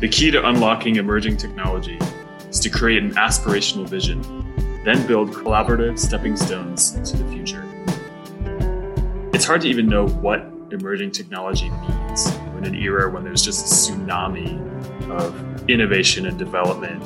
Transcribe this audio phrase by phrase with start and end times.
[0.00, 1.98] The key to unlocking emerging technology
[2.48, 4.20] is to create an aspirational vision,
[4.84, 7.64] then build collaborative stepping stones to the future.
[9.32, 10.40] It's hard to even know what
[10.72, 12.26] emerging technology means
[12.58, 14.58] in an era when there's just a tsunami
[15.10, 17.02] of innovation and development.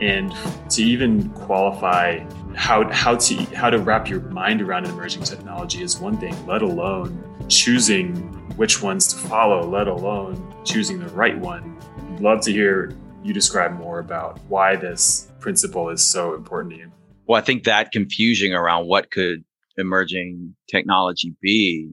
[0.00, 0.32] And
[0.70, 2.24] to even qualify
[2.54, 6.34] how, how to how to wrap your mind around an emerging technology is one thing,
[6.46, 8.16] let alone choosing
[8.56, 11.76] which ones to follow, let alone choosing the right one.
[12.18, 16.80] I'd love to hear you describe more about why this principle is so important to
[16.80, 16.92] you.
[17.28, 19.44] Well, I think that confusion around what could
[19.76, 21.92] emerging technology be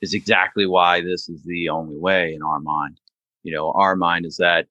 [0.00, 3.00] is exactly why this is the only way in our mind.
[3.42, 4.68] You know, our mind is that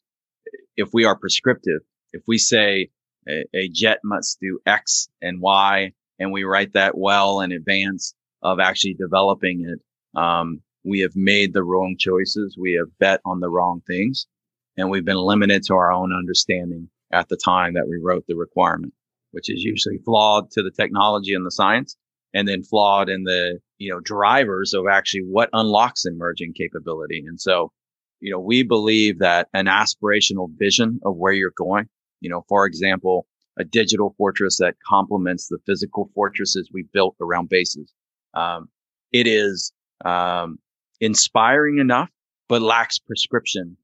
[0.77, 1.81] if we are prescriptive,
[2.13, 2.91] if we say
[3.27, 8.15] a, a jet must do X and Y, and we write that well in advance
[8.41, 12.55] of actually developing it, um, we have made the wrong choices.
[12.57, 14.27] We have bet on the wrong things,
[14.77, 18.35] and we've been limited to our own understanding at the time that we wrote the
[18.35, 18.93] requirement,
[19.31, 21.97] which is usually flawed to the technology and the science,
[22.33, 27.23] and then flawed in the you know drivers of actually what unlocks emerging capability.
[27.27, 27.71] And so,
[28.19, 31.89] you know, we believe that an aspirational vision of where you're going,
[32.21, 33.25] you know, for example,
[33.59, 37.91] a digital fortress that complements the physical fortresses we built around bases.
[38.33, 38.69] Um,
[39.11, 39.73] it is
[40.05, 40.57] um,
[41.01, 42.09] inspiring enough,
[42.47, 43.75] but lacks prescription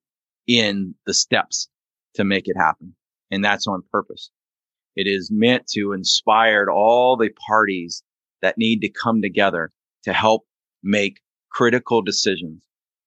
[0.48, 1.67] in the steps
[2.16, 2.95] to make it happen.
[3.31, 4.31] And that's on purpose.
[4.95, 8.04] It is meant to inspire all the parties
[8.42, 9.72] that need to come together
[10.04, 10.45] to help
[10.81, 11.20] make
[11.52, 12.64] critical decisions.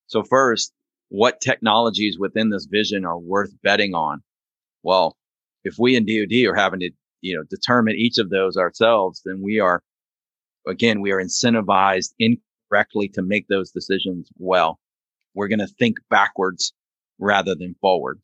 [0.06, 0.72] So first,
[1.08, 4.22] what technologies within this vision are worth betting on?
[4.82, 5.16] Well,
[5.64, 9.40] if we in DoD are having to, you know, determine each of those ourselves, then
[9.42, 9.82] we are,
[10.66, 14.78] again, we are incentivized incorrectly to make those decisions well.
[15.34, 16.72] We're going to think backwards
[17.20, 18.20] rather than forward.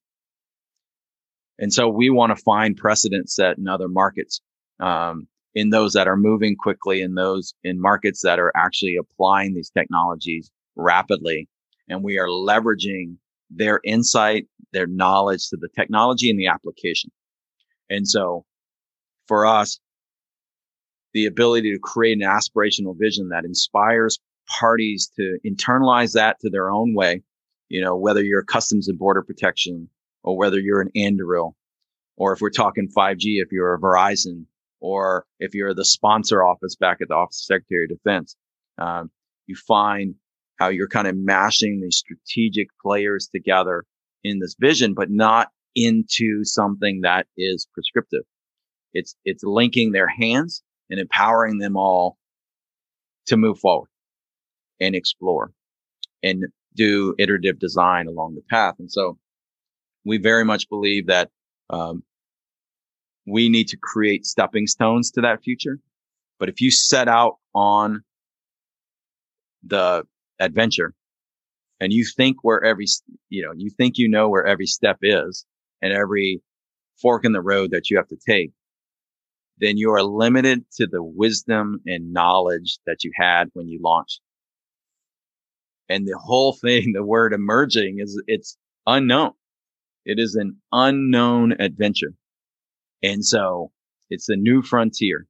[1.59, 4.41] And so we want to find precedent set in other markets.
[4.81, 9.55] Um, in those that are moving quickly in those in markets that are actually applying
[9.55, 11.49] these technologies rapidly.
[11.89, 13.17] And we are leveraging
[13.49, 17.11] their insight, their knowledge to the technology and the application.
[17.89, 18.45] And so
[19.29, 19.81] for us,
[21.15, 24.19] the ability to create an aspirational vision that inspires
[24.61, 27.23] parties to internalize that to their own way,
[27.69, 29.89] you know, whether you're customs and border protection
[30.23, 31.55] or whether you're an Anduril,
[32.17, 34.47] or if we're talking 5G, if you're a Verizon,
[34.81, 38.37] or if you're the sponsor office back at the Office of Secretary of Defense,
[38.79, 39.11] um,
[39.47, 40.15] you find
[40.57, 43.85] how you're kind of mashing these strategic players together
[44.25, 48.23] in this vision, but not into something that is prescriptive.
[48.95, 52.17] It's, it's linking their hands and empowering them all
[53.27, 53.91] to move forward
[54.81, 55.53] and explore
[56.23, 56.45] and
[56.77, 58.75] do iterative design along the path.
[58.79, 59.19] And so
[60.05, 61.31] we very much believe that
[61.71, 62.03] um,
[63.27, 65.79] we need to create stepping stones to that future.
[66.39, 68.03] But if you set out on
[69.65, 70.05] the
[70.39, 70.95] adventure
[71.81, 72.87] and you think where every,
[73.29, 75.45] you know, you think you know where every step is
[75.83, 76.41] and every
[77.01, 78.53] fork in the road that you have to take,
[79.59, 84.21] then you are limited to the wisdom and knowledge that you had when you launched.
[85.89, 89.33] And the whole thing, the word emerging is it's unknown.
[90.05, 92.15] It is an unknown adventure.
[93.03, 93.73] And so
[94.09, 95.27] it's a new frontier.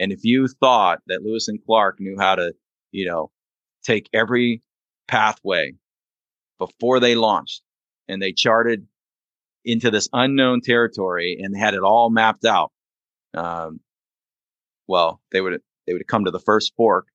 [0.00, 2.52] And if you thought that Lewis and Clark knew how to,
[2.92, 3.30] you know,
[3.84, 4.62] take every
[5.08, 5.72] pathway
[6.58, 7.62] before they launched
[8.08, 8.86] and they charted
[9.64, 12.72] into this unknown territory and had it all mapped out,
[13.34, 13.80] um,
[14.86, 17.06] well, they would they would come to the first fork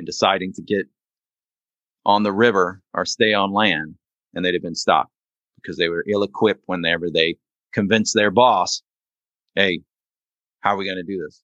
[0.00, 0.86] and deciding to get
[2.06, 3.96] on the river or stay on land,
[4.32, 5.12] and they'd have been stopped
[5.56, 7.36] because they were ill equipped whenever they
[7.74, 8.80] convince their boss,
[9.54, 9.80] hey,
[10.60, 11.42] how are we going to do this?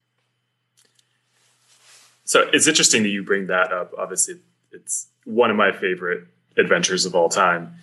[2.25, 3.93] So it's interesting that you bring that up.
[3.99, 4.37] Obviously,
[4.73, 6.27] it's one of my favorite
[6.57, 7.75] adventures of all time,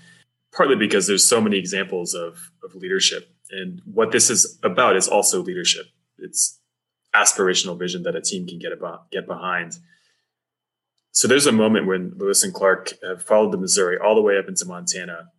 [0.51, 3.29] partly because there's so many examples of, of leadership.
[3.51, 5.85] And what this is about is also leadership.
[6.17, 6.59] It's
[7.15, 9.77] aspirational vision that a team can get about, get behind.
[11.13, 14.37] So there's a moment when Lewis and Clark have followed the Missouri all the way
[14.37, 15.29] up into Montana,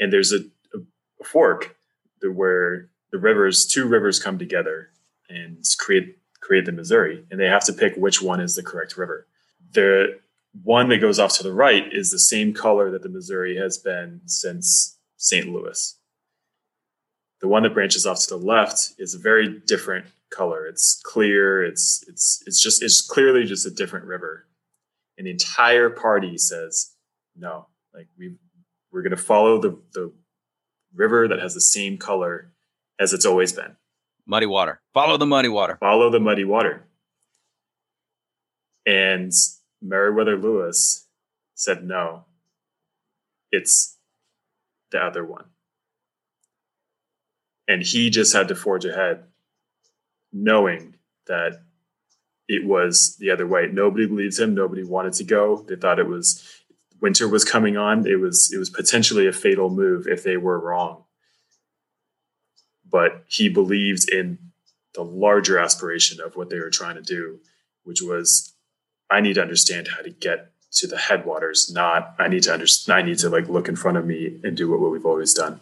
[0.00, 0.38] and there's a,
[0.74, 1.76] a fork
[2.22, 4.88] where the rivers, two rivers come together
[5.28, 8.96] and create create the Missouri, and they have to pick which one is the correct
[8.96, 9.28] river.
[9.72, 10.18] The
[10.62, 13.78] one that goes off to the right is the same color that the Missouri has
[13.78, 15.46] been since St.
[15.46, 15.96] Louis.
[17.40, 20.66] The one that branches off to the left is a very different color.
[20.66, 21.62] It's clear.
[21.62, 24.46] It's it's it's just it's clearly just a different river.
[25.22, 26.96] And the entire party says,
[27.36, 28.34] no, like we
[28.90, 30.12] We're going to follow the, the
[30.92, 32.50] river that has the same color
[32.98, 33.76] as it's always been.
[34.26, 34.80] Muddy water.
[34.92, 35.76] Follow the muddy water.
[35.78, 36.88] Follow the muddy water.
[38.84, 39.30] And
[39.80, 41.06] Meriwether Lewis
[41.54, 42.24] said, no,
[43.52, 43.96] it's
[44.90, 45.44] the other one.
[47.68, 49.22] And he just had to forge ahead,
[50.32, 50.96] knowing
[51.28, 51.62] that
[52.48, 53.68] it was the other way.
[53.72, 54.54] Nobody believes him.
[54.54, 55.64] Nobody wanted to go.
[55.68, 56.62] They thought it was
[57.00, 58.06] winter was coming on.
[58.06, 61.04] It was it was potentially a fatal move if they were wrong.
[62.88, 64.38] But he believed in
[64.94, 67.40] the larger aspiration of what they were trying to do,
[67.84, 68.54] which was
[69.10, 72.98] I need to understand how to get to the headwaters, not I need to understand
[72.98, 75.34] I need to like look in front of me and do what, what we've always
[75.34, 75.60] done.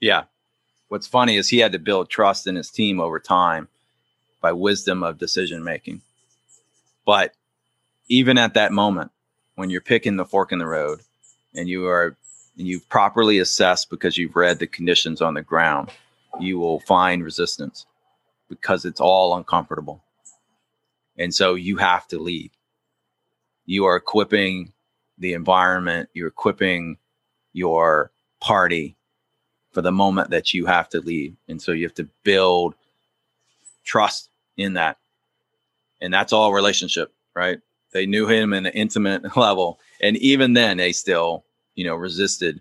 [0.00, 0.24] Yeah.
[0.88, 3.68] What's funny is he had to build trust in his team over time
[4.40, 6.02] by wisdom of decision making.
[7.04, 7.34] But
[8.08, 9.10] even at that moment,
[9.54, 11.00] when you're picking the fork in the road
[11.54, 12.16] and you are
[12.58, 15.90] and you've properly assessed because you've read the conditions on the ground,
[16.40, 17.86] you will find resistance
[18.48, 20.02] because it's all uncomfortable.
[21.16, 22.50] And so you have to lead.
[23.66, 24.72] You are equipping
[25.18, 26.96] the environment, you're equipping
[27.52, 28.10] your
[28.40, 28.96] party
[29.70, 31.36] for the moment that you have to lead.
[31.46, 32.74] And so you have to build
[33.84, 34.29] trust
[34.60, 34.98] in that.
[36.00, 37.60] And that's all relationship, right?
[37.92, 39.78] They knew him in an intimate level.
[40.00, 42.60] And even then they still, you know, resisted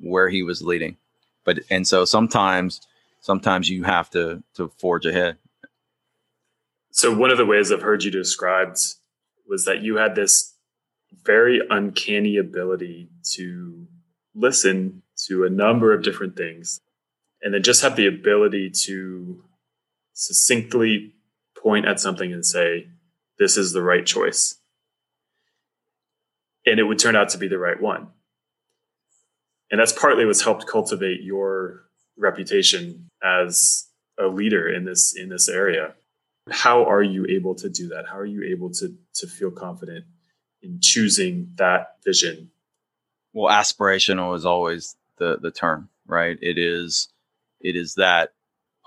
[0.00, 0.96] where he was leading.
[1.44, 2.80] But and so sometimes
[3.20, 5.38] sometimes you have to to forge ahead.
[6.90, 8.78] So one of the ways I've heard you described
[9.48, 10.54] was that you had this
[11.24, 13.86] very uncanny ability to
[14.34, 16.80] listen to a number of different things
[17.42, 19.42] and then just have the ability to
[20.12, 21.14] succinctly
[21.68, 22.86] point at something and say,
[23.38, 24.54] this is the right choice.
[26.64, 28.08] And it would turn out to be the right one.
[29.70, 31.82] And that's partly what's helped cultivate your
[32.16, 33.86] reputation as
[34.18, 35.92] a leader in this in this area.
[36.50, 38.06] How are you able to do that?
[38.08, 40.06] How are you able to to feel confident
[40.62, 42.50] in choosing that vision?
[43.34, 46.38] Well, aspirational is always the the term, right?
[46.40, 47.08] It is
[47.60, 48.32] it is that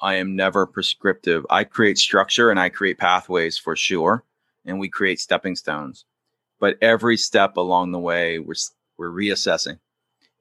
[0.02, 1.46] I am never prescriptive.
[1.50, 4.24] I create structure and I create pathways for sure,
[4.66, 6.06] and we create stepping stones.
[6.60, 8.56] But every step along the way, we're
[8.98, 9.80] we're reassessing,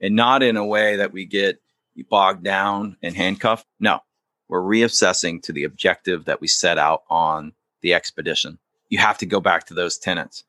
[0.00, 1.60] and not in a way that we get
[2.08, 3.66] bogged down and handcuffed.
[3.78, 4.00] No,
[4.48, 7.52] we're reassessing to the objective that we set out on
[7.82, 8.58] the expedition.
[8.88, 10.44] You have to go back to those tenets.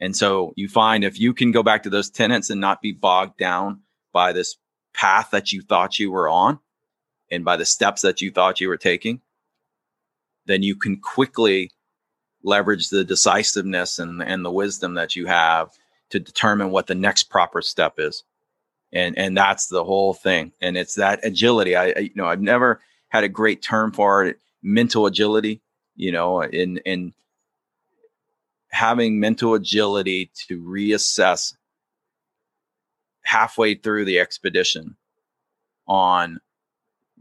[0.00, 2.92] And so you find if you can go back to those tenets and not be
[2.92, 3.80] bogged down
[4.12, 4.56] by this
[4.94, 6.58] path that you thought you were on,
[7.30, 9.20] and by the steps that you thought you were taking,
[10.46, 11.70] then you can quickly
[12.42, 15.70] leverage the decisiveness and, and the wisdom that you have
[16.10, 18.24] to determine what the next proper step is.
[18.92, 20.52] And, and that's the whole thing.
[20.60, 21.76] And it's that agility.
[21.76, 25.60] I, I you know, I've never had a great term for it, mental agility,
[25.94, 27.12] you know, in, in
[28.70, 31.54] having mental agility to reassess
[33.22, 34.96] halfway through the expedition
[35.86, 36.40] on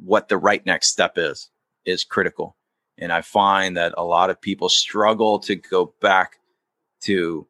[0.04, 1.50] what the right next step is
[1.86, 2.56] is critical.
[2.98, 6.40] And I find that a lot of people struggle to go back
[7.02, 7.48] to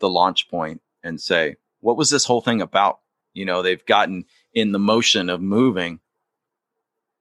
[0.00, 3.00] the launch point and say, what was this whole thing about?
[3.34, 6.00] You know, they've gotten in the motion of moving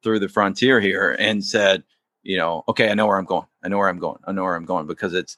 [0.03, 1.83] through the frontier here and said,
[2.23, 3.45] you know, okay, I know where I'm going.
[3.63, 4.19] I know where I'm going.
[4.25, 5.37] I know where I'm going because it's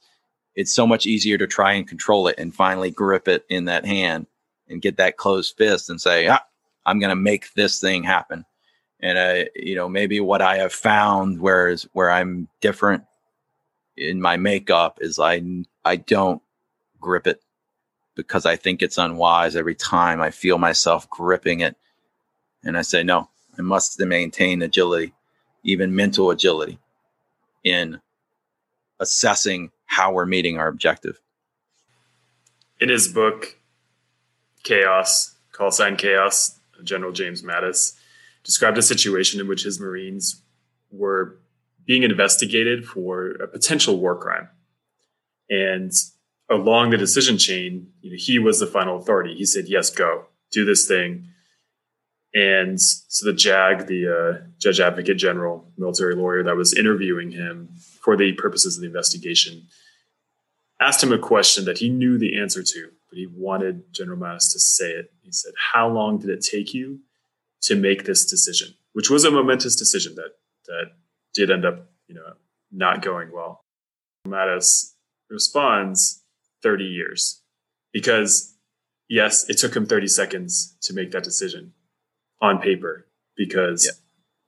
[0.55, 3.85] it's so much easier to try and control it and finally grip it in that
[3.85, 4.27] hand
[4.67, 6.43] and get that closed fist and say, ah,
[6.85, 8.45] I'm going to make this thing happen
[8.99, 13.03] and I, you know, maybe what I have found, whereas where I'm different
[13.95, 15.41] in my makeup is I
[15.85, 16.41] I don't
[16.99, 17.41] grip it
[18.15, 19.55] because I think it's unwise.
[19.55, 21.75] Every time I feel myself gripping it,
[22.63, 25.13] and I say no, I must maintain agility,
[25.63, 26.79] even mental agility,
[27.63, 28.01] in
[28.99, 31.21] assessing how we're meeting our objective.
[32.81, 33.57] In his book,
[34.63, 37.97] Chaos, Call Sign Chaos, General James Mattis
[38.43, 40.41] described a situation in which his Marines
[40.91, 41.39] were
[41.85, 44.49] being investigated for a potential war crime.
[45.49, 45.91] And
[46.49, 49.35] along the decision chain, you know, he was the final authority.
[49.35, 51.27] He said, yes, go, do this thing.
[52.33, 57.69] And so the JAG, the uh, Judge Advocate General, military lawyer that was interviewing him
[58.01, 59.67] for the purposes of the investigation,
[60.79, 64.51] asked him a question that he knew the answer to, but he wanted General Mattis
[64.53, 65.11] to say it.
[65.23, 66.99] He said, How long did it take you
[67.61, 70.31] to make this decision, which was a momentous decision that
[70.65, 70.91] that
[71.33, 72.33] did end up, you know,
[72.71, 73.65] not going well.
[74.27, 74.93] Mattis
[75.29, 76.23] responds
[76.63, 77.41] 30 years
[77.93, 78.55] because
[79.07, 81.73] yes, it took him 30 seconds to make that decision
[82.41, 83.91] on paper because yeah.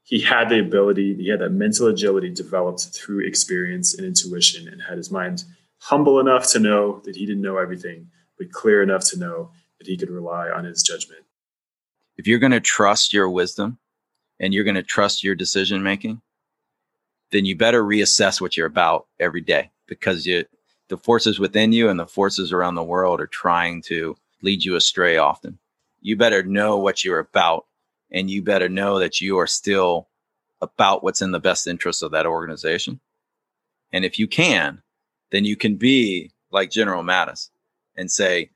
[0.03, 4.81] he had the ability, he had that mental agility developed through experience and intuition and
[4.81, 5.43] had his mind
[5.79, 9.87] humble enough to know that he didn't know everything, but clear enough to know that
[9.87, 11.23] he could rely on his judgment.
[12.17, 13.79] If you're going to trust your wisdom
[14.39, 16.21] and you're going to trust your decision making,
[17.31, 20.45] then you better reassess what you're about every day because you,
[20.89, 24.75] the forces within you and the forces around the world are trying to lead you
[24.75, 25.57] astray often.
[26.01, 27.65] You better know what you're about
[28.11, 30.09] and you better know that you are still
[30.61, 32.99] about what's in the best interest of that organization.
[33.93, 34.81] And if you can,
[35.31, 37.49] then you can be like General Mattis
[37.95, 38.51] and say,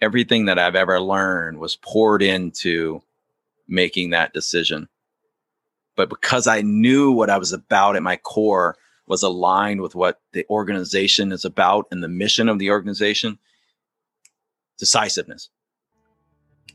[0.00, 3.02] everything that I've ever learned was poured into
[3.68, 4.88] making that decision.
[5.96, 10.20] But because I knew what I was about at my core was aligned with what
[10.32, 13.38] the organization is about and the mission of the organization,
[14.78, 15.50] decisiveness.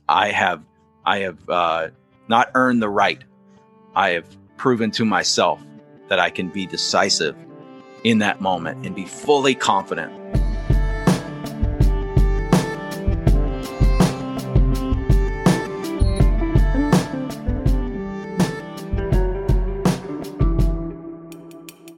[0.08, 0.64] I have,
[1.06, 1.88] I have uh,
[2.28, 3.24] not earned the right.
[3.96, 4.26] I have
[4.58, 5.62] proven to myself
[6.08, 7.36] that I can be decisive
[8.04, 10.14] in that moment and be fully confident